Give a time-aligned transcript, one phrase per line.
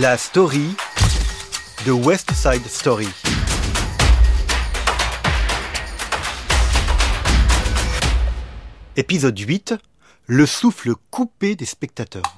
[0.00, 0.76] La story
[1.84, 3.08] de West Side Story.
[8.94, 9.74] Épisode 8
[10.26, 12.37] Le souffle coupé des spectateurs.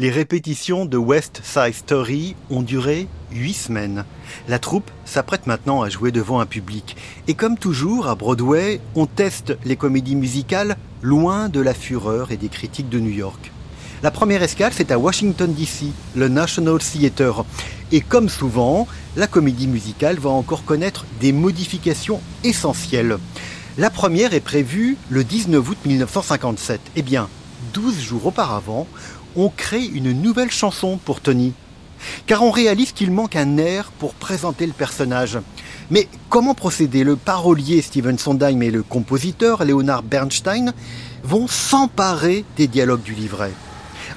[0.00, 4.04] Les répétitions de West Side Story ont duré huit semaines.
[4.48, 6.96] La troupe s'apprête maintenant à jouer devant un public.
[7.28, 12.36] Et comme toujours, à Broadway, on teste les comédies musicales loin de la fureur et
[12.36, 13.52] des critiques de New York.
[14.02, 17.44] La première escale, c'est à Washington DC, le National Theatre.
[17.92, 23.18] Et comme souvent, la comédie musicale va encore connaître des modifications essentielles.
[23.78, 26.80] La première est prévue le 19 août 1957.
[26.96, 27.28] Eh bien,
[27.72, 28.86] 12 jours auparavant,
[29.36, 31.52] on crée une nouvelle chanson pour Tony.
[32.26, 35.38] Car on réalise qu'il manque un air pour présenter le personnage.
[35.90, 37.04] Mais comment procéder?
[37.04, 40.72] Le parolier Steven Sondheim et le compositeur Leonard Bernstein
[41.22, 43.52] vont s'emparer des dialogues du livret.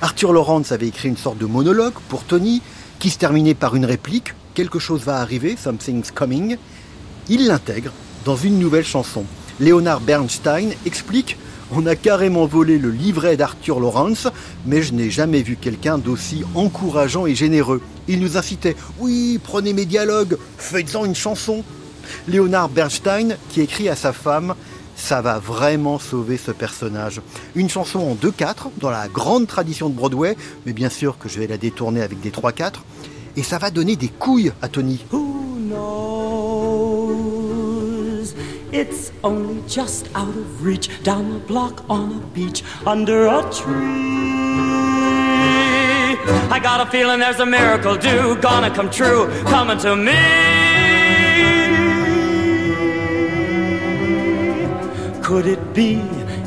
[0.02, 2.62] Arthur Lawrence avait écrit une sorte de monologue pour Tony
[3.00, 6.58] qui se terminait par une réplique Quelque chose va arriver, something's coming.
[7.30, 7.92] Il l'intègre
[8.26, 9.24] dans une nouvelle chanson.
[9.60, 11.38] Leonard Bernstein explique
[11.72, 14.28] on a carrément volé le livret d'Arthur Lawrence,
[14.66, 17.82] mais je n'ai jamais vu quelqu'un d'aussi encourageant et généreux.
[18.08, 21.64] Il nous incitait Oui, prenez mes dialogues, faites-en une chanson.
[22.28, 24.56] Leonard Bernstein, qui écrit à sa femme
[24.98, 27.22] ça va vraiment sauver ce personnage.
[27.56, 30.36] Une chanson en 2-4, dans la grande tradition de Broadway,
[30.66, 32.74] mais bien sûr que je vais la détourner avec des 3-4,
[33.36, 35.00] et ça va donner des couilles à Tony.
[38.80, 43.74] It's only just out of reach, down the block on a beach, under a tree.
[46.56, 50.14] I got a feeling there's a miracle due, gonna come true, coming to me.
[55.24, 55.96] Could it be?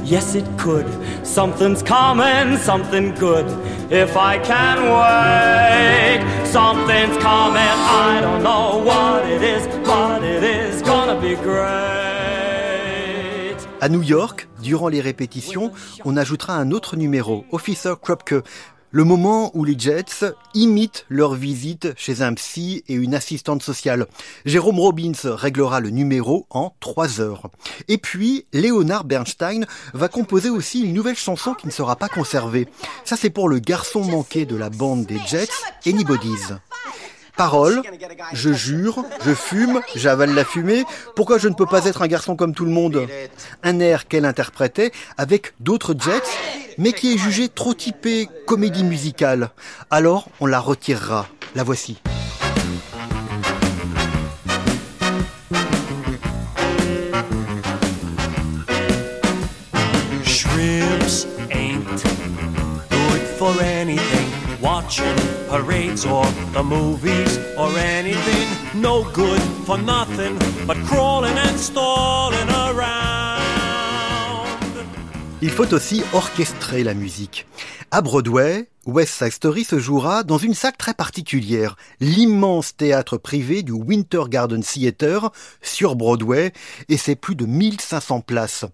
[0.05, 0.87] Yes, it could.
[1.27, 3.47] Something's coming, something good.
[3.91, 7.75] If I can wait, something's coming.
[8.07, 12.00] I don't know what it is, but it is gonna be great.
[13.81, 15.73] À New York, durant les répétitions,
[16.05, 18.35] on ajoutera un autre numéro, Officer Krupke,
[18.91, 24.07] le moment où les Jets imitent leur visite chez un psy et une assistante sociale.
[24.45, 27.49] Jérôme Robbins réglera le numéro en trois heures.
[27.89, 29.65] Et puis, Leonard Bernstein
[29.95, 32.69] va composer aussi une nouvelle chanson qui ne sera pas conservée.
[33.05, 35.49] Ça, c'est pour le garçon manqué de la bande des Jets,
[35.87, 36.53] Anybody's.
[37.41, 37.81] Parole,
[38.35, 40.85] je jure, je fume, j'avale la fumée,
[41.17, 43.07] pourquoi je ne peux pas être un garçon comme tout le monde?
[43.63, 46.21] Un air qu'elle interprétait avec d'autres jets,
[46.77, 49.53] mais qui est jugé trop typé comédie musicale.
[49.91, 51.29] Alors on la retirera.
[51.55, 52.03] La voici.
[65.51, 68.47] Parades or the movies or anything.
[68.81, 73.11] No good for nothing but crawling and stalling around.
[75.43, 77.47] Il faut aussi orchestrer la musique.
[77.93, 83.65] À Broadway, West Side Story se jouera dans une salle très particulière, l'immense théâtre privé
[83.65, 86.53] du Winter Garden Theatre sur Broadway,
[86.89, 88.65] et c'est plus de 1500 places.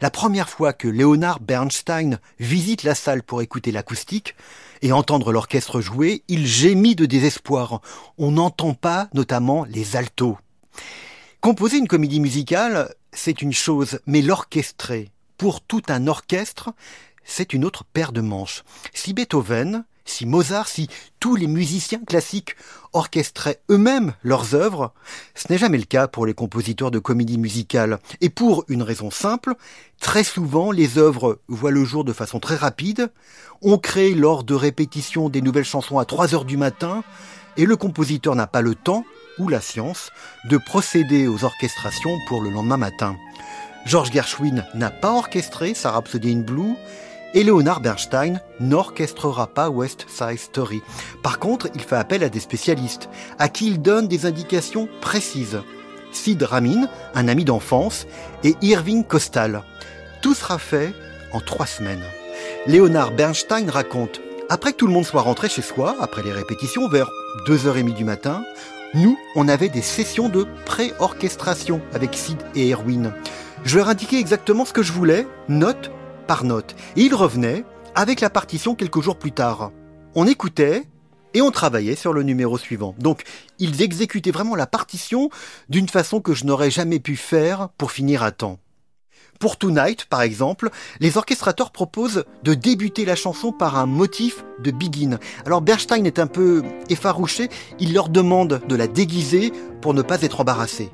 [0.00, 4.34] La première fois que Leonard Bernstein visite la salle pour écouter l'acoustique
[4.82, 7.80] et entendre l'orchestre jouer, il gémit de désespoir.
[8.18, 10.36] On n'entend pas notamment les altos.
[11.40, 16.70] Composer une comédie musicale, c'est une chose, mais l'orchestrer, pour tout un orchestre,
[17.24, 18.64] c'est une autre paire de manches.
[18.92, 20.88] Si Beethoven, si Mozart, si
[21.18, 22.56] tous les musiciens classiques
[22.92, 24.92] orchestraient eux-mêmes leurs œuvres,
[25.34, 27.98] ce n'est jamais le cas pour les compositeurs de comédies musicales.
[28.20, 29.54] Et pour une raison simple,
[30.00, 33.10] très souvent les œuvres voient le jour de façon très rapide,
[33.62, 37.02] on crée lors de répétitions des nouvelles chansons à 3 heures du matin,
[37.56, 39.04] et le compositeur n'a pas le temps,
[39.38, 40.10] ou la science,
[40.50, 43.16] de procéder aux orchestrations pour le lendemain matin.
[43.86, 46.74] George Gershwin n'a pas orchestré sa Rhapsody Blue
[47.36, 50.82] Et Leonard Bernstein n'orchestrera pas West Side Story.
[51.24, 53.08] Par contre, il fait appel à des spécialistes,
[53.40, 55.60] à qui il donne des indications précises.
[56.12, 58.06] Sid Ramin, un ami d'enfance,
[58.44, 59.64] et Irving Costal.
[60.22, 60.94] Tout sera fait
[61.32, 62.04] en trois semaines.
[62.68, 66.88] Leonard Bernstein raconte Après que tout le monde soit rentré chez soi, après les répétitions,
[66.88, 67.10] vers
[67.48, 68.44] 2h30 du matin,
[68.94, 73.12] nous, on avait des sessions de pré-orchestration avec Sid et Erwin.
[73.64, 75.90] Je leur indiquais exactement ce que je voulais, note
[76.26, 76.74] par note.
[76.96, 79.70] Et ils revenaient avec la partition quelques jours plus tard.
[80.14, 80.84] On écoutait
[81.34, 82.94] et on travaillait sur le numéro suivant.
[82.98, 83.22] Donc,
[83.58, 85.30] ils exécutaient vraiment la partition
[85.68, 88.58] d'une façon que je n'aurais jamais pu faire pour finir à temps.
[89.40, 94.70] Pour Tonight, par exemple, les orchestrateurs proposent de débuter la chanson par un motif de
[94.70, 95.18] Begin.
[95.44, 97.48] Alors Bernstein est un peu effarouché,
[97.80, 100.90] il leur demande de la déguiser pour ne pas être embarrassé.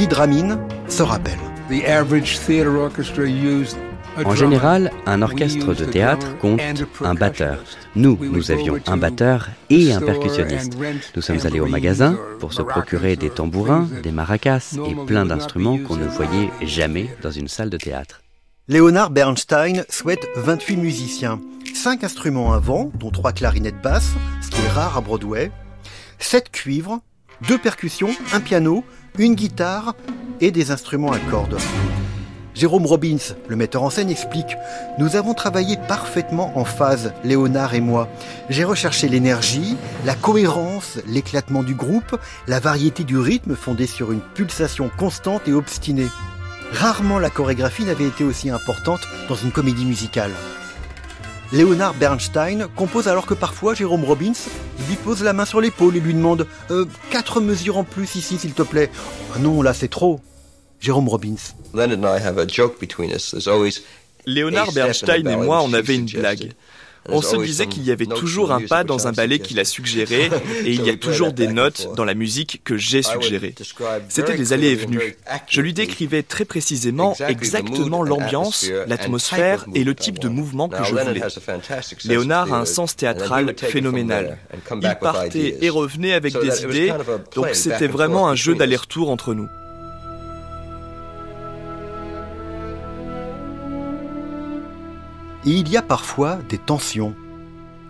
[0.00, 0.58] Sid Ramin
[0.88, 1.38] se rappelle.
[4.24, 6.62] En général, un orchestre de théâtre compte
[7.04, 7.62] un batteur.
[7.96, 10.72] Nous, nous avions un batteur et un percussionniste.
[11.14, 15.76] Nous sommes allés au magasin pour se procurer des tambourins, des maracas et plein d'instruments
[15.76, 18.22] qu'on ne voyait jamais dans une salle de théâtre.
[18.68, 21.42] Leonard Bernstein souhaite 28 musiciens,
[21.74, 25.52] 5 instruments à vent, dont 3 clarinettes basses, ce qui est rare à Broadway,
[26.20, 27.00] 7 cuivres,
[27.48, 28.84] 2 percussions, un piano,
[29.18, 29.94] une guitare
[30.40, 31.58] et des instruments à cordes.
[32.54, 34.56] Jérôme Robbins, le metteur en scène, explique
[34.98, 38.08] Nous avons travaillé parfaitement en phase, Léonard et moi.
[38.48, 44.20] J'ai recherché l'énergie, la cohérence, l'éclatement du groupe, la variété du rythme fondé sur une
[44.20, 46.08] pulsation constante et obstinée.
[46.72, 50.32] Rarement la chorégraphie n'avait été aussi importante dans une comédie musicale.
[51.52, 54.32] Leonard Bernstein compose alors que parfois Jérôme Robbins
[54.88, 58.38] lui pose la main sur l'épaule et lui demande euh, quatre mesures en plus ici
[58.38, 58.88] s'il te plaît.
[59.34, 60.20] Ah non, là c'est trop.
[60.78, 61.34] Jérôme Robbins.
[64.26, 66.52] Léonard Bernstein et moi, on avait une blague.
[67.08, 70.30] On se disait qu'il y avait toujours un pas dans un ballet qu'il a suggéré
[70.64, 73.54] et il y a toujours des notes dans la musique que j'ai suggérées.
[74.08, 75.16] C'était des allées et venues.
[75.48, 80.94] Je lui décrivais très précisément exactement l'ambiance, l'atmosphère et le type de mouvement que je
[80.94, 81.22] voulais.
[82.04, 84.38] Léonard a un sens théâtral phénoménal.
[84.82, 86.92] Il partait et revenait avec des idées,
[87.34, 89.48] donc c'était vraiment un jeu d'aller-retour entre nous.
[95.46, 97.14] Et il y a parfois des tensions.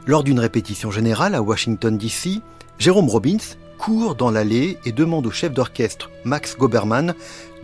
[0.06, 2.40] Lors d'une répétition générale à Washington, D.C.,
[2.78, 3.38] Jérôme Robbins
[3.80, 7.14] court dans l'allée et demande au chef d'orchestre Max Goberman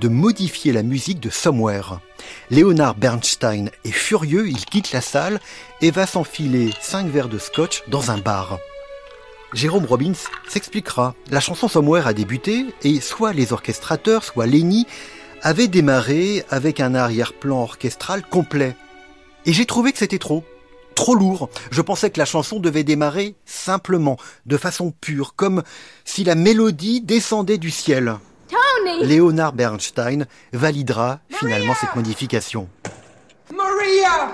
[0.00, 2.00] de modifier la musique de Somewhere.
[2.50, 5.40] Leonard Bernstein est furieux, il quitte la salle
[5.82, 8.58] et va s'enfiler cinq verres de scotch dans un bar.
[9.52, 10.14] Jérôme Robbins
[10.48, 11.14] s'expliquera.
[11.30, 14.86] La chanson Somewhere a débuté et soit les orchestrateurs, soit Lenny
[15.42, 18.74] avaient démarré avec un arrière-plan orchestral complet.
[19.46, 20.44] Et j'ai trouvé que c'était trop.
[20.96, 21.48] Trop lourd.
[21.70, 25.62] Je pensais que la chanson devait démarrer simplement, de façon pure, comme
[26.04, 28.16] si la mélodie descendait du ciel.
[28.48, 32.68] Tony Léonard Bernstein validera finalement cette modification.
[33.54, 34.32] Maria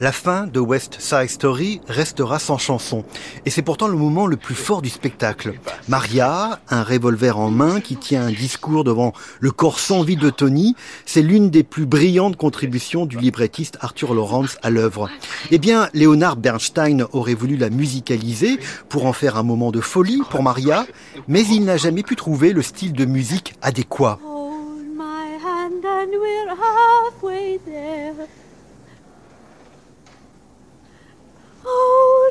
[0.00, 3.04] La fin de West Side Story restera sans chanson.
[3.46, 5.54] Et c'est pourtant le moment le plus fort du spectacle.
[5.88, 10.30] Maria, un revolver en main qui tient un discours devant le corps sans vie de
[10.30, 10.74] Tony,
[11.06, 15.08] c'est l'une des plus brillantes contributions du librettiste Arthur Lawrence à l'œuvre.
[15.52, 20.22] Eh bien, Leonard Bernstein aurait voulu la musicaliser pour en faire un moment de folie
[20.28, 20.86] pour Maria,
[21.28, 24.18] mais il n'a jamais pu trouver le style de musique adéquat.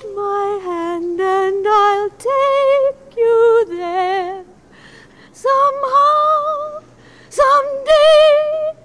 [0.04, 4.44] Hold my hand and I'll take you there.
[5.32, 6.82] Somehow,
[7.30, 8.76] someday,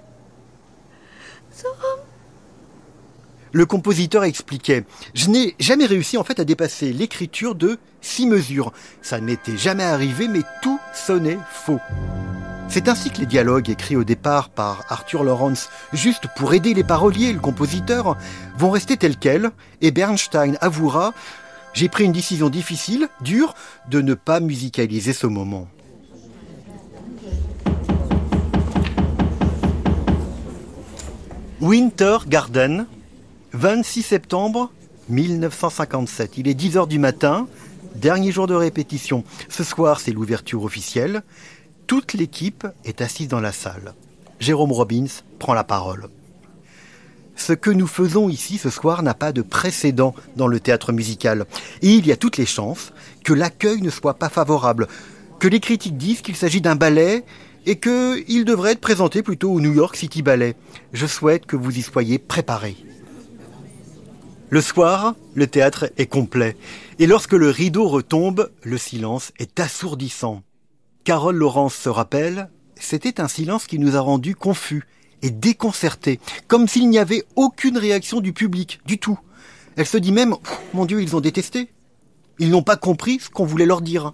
[1.51, 1.73] some...
[3.51, 4.83] Le compositeur expliquait
[5.13, 8.71] Je n'ai jamais réussi en fait à dépasser l'écriture de six mesures.
[9.01, 11.79] Ça ne m'était jamais arrivé, mais tout sonnait faux.
[12.71, 16.83] C'est ainsi que les dialogues écrits au départ par Arthur Lawrence, juste pour aider les
[16.83, 18.15] paroliers et le compositeur,
[18.59, 19.49] vont rester tels quels,
[19.81, 21.13] et Bernstein avouera
[21.73, 23.55] J'ai pris une décision difficile, dure,
[23.89, 25.67] de ne pas musicaliser ce moment.
[31.59, 32.85] Winter Garden,
[33.53, 34.71] 26 septembre
[35.09, 36.37] 1957.
[36.37, 37.47] Il est 10h du matin,
[37.95, 39.23] dernier jour de répétition.
[39.49, 41.23] Ce soir, c'est l'ouverture officielle.
[41.89, 43.95] Toute l'équipe est assise dans la salle.
[44.39, 45.07] Jérôme Robbins
[45.39, 46.07] prend la parole.
[47.35, 51.47] Ce que nous faisons ici ce soir n'a pas de précédent dans le théâtre musical.
[51.81, 52.93] Et il y a toutes les chances
[53.23, 54.87] que l'accueil ne soit pas favorable,
[55.39, 57.25] que les critiques disent qu'il s'agit d'un ballet
[57.65, 60.55] et qu'il devrait être présenté plutôt au New York City Ballet.
[60.93, 62.77] Je souhaite que vous y soyez préparés.
[64.51, 66.55] Le soir, le théâtre est complet.
[66.99, 70.43] Et lorsque le rideau retombe, le silence est assourdissant.
[71.03, 74.83] Carole Laurence se rappelle, c'était un silence qui nous a rendus confus
[75.21, 79.19] et déconcertés, comme s'il n'y avait aucune réaction du public, du tout.
[79.75, 80.35] Elle se dit même,
[80.73, 81.71] mon Dieu, ils ont détesté.
[82.37, 84.13] Ils n'ont pas compris ce qu'on voulait leur dire.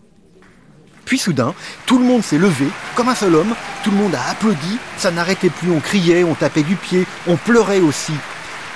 [1.05, 1.53] Puis soudain,
[1.85, 2.65] tout le monde s'est levé,
[2.95, 6.33] comme un seul homme, tout le monde a applaudi, ça n'arrêtait plus, on criait, on
[6.33, 8.13] tapait du pied, on pleurait aussi.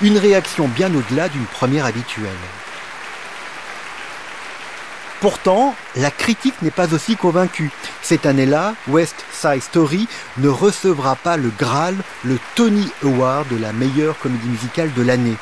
[0.00, 2.30] Une réaction bien au-delà d'une première habituelle.
[5.20, 7.70] Pourtant, la critique n'est pas aussi convaincue.
[8.00, 10.08] Cette année-là, West Side Story
[10.38, 15.36] ne recevra pas le Graal, le Tony Award de la meilleure comédie musicale de l'année.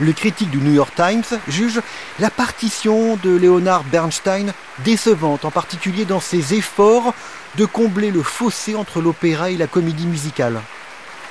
[0.00, 1.80] Le critique du New York Times juge
[2.18, 4.52] la partition de Leonard Bernstein
[4.84, 7.14] décevante, en particulier dans ses efforts
[7.54, 10.60] de combler le fossé entre l'opéra et la comédie musicale.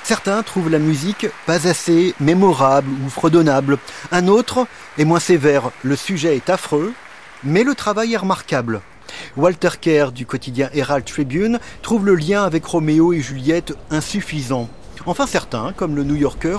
[0.02, 3.76] Certains trouvent la musique pas assez mémorable ou fredonnable.
[4.12, 4.66] Un autre
[4.96, 5.70] est moins sévère.
[5.82, 6.94] Le sujet est affreux,
[7.44, 8.80] mais le travail est remarquable.
[9.36, 14.68] Walter Kerr du quotidien Herald Tribune trouve le lien avec Roméo et Juliette insuffisant.
[15.06, 16.58] Enfin certains, comme le New Yorker,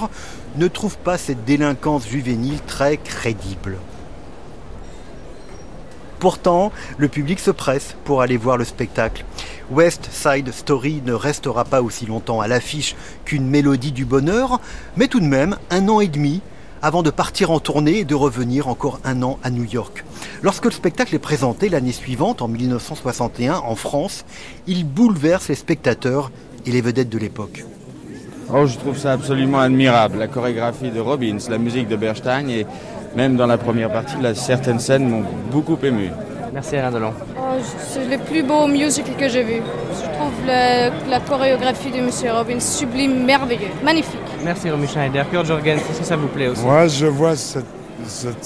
[0.56, 3.78] ne trouvent pas cette délinquance juvénile très crédible.
[6.20, 9.24] Pourtant, le public se presse pour aller voir le spectacle.
[9.70, 14.60] West Side Story ne restera pas aussi longtemps à l'affiche qu'une mélodie du bonheur,
[14.96, 16.42] mais tout de même un an et demi
[16.82, 20.06] avant de partir en tournée et de revenir encore un an à New York.
[20.42, 24.26] Lorsque le spectacle est présenté l'année suivante, en 1961, en France,
[24.68, 26.32] il bouleverse les spectateurs
[26.66, 27.66] et les vedettes de l'époque.
[28.54, 30.20] Oh, je trouve ça absolument admirable.
[30.20, 32.66] La chorégraphie de Robbins, la musique de Bernstein et
[33.16, 36.12] même dans la première partie, certaines scènes m'ont beaucoup ému.
[36.54, 37.14] Merci Alain Delon.
[37.38, 37.42] Oh,
[37.80, 39.62] c'est le plus beau musical que j'ai vu.
[39.92, 42.10] Je trouve la chorégraphie de M.
[42.32, 44.20] Robbins sublime, merveilleux, magnifique.
[44.44, 45.30] Merci Romy Schneider.
[45.30, 47.66] Kurt Jorgens, est-ce que ça vous plaît aussi Moi, je vois cette,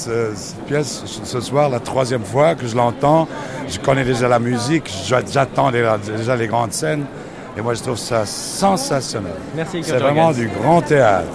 [0.08, 3.28] euh, cette, pièce ce soir la troisième fois que je l'entends.
[3.68, 7.06] Je connais déjà la musique, j'attends déjà les grandes scènes.
[7.58, 9.34] Et moi, je trouve ça sensationnel.
[9.56, 11.28] Merci, C'est vraiment du grand théâtre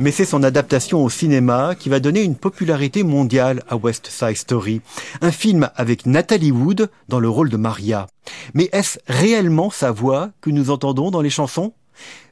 [0.00, 4.36] mais c'est son adaptation au cinéma qui va donner une popularité mondiale à West Side
[4.36, 4.80] Story.
[5.20, 8.06] Un film avec Natalie Wood dans le rôle de Maria.
[8.54, 11.72] Mais est-ce réellement sa voix que nous entendons dans les chansons?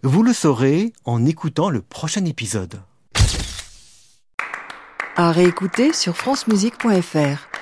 [0.02, 2.80] Vous le saurez en écoutant le prochain épisode.
[5.16, 7.55] À réécouter sur francemusique.fr.